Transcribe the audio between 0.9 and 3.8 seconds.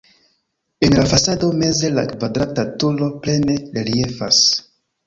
la fasado meze la kvadrata turo plene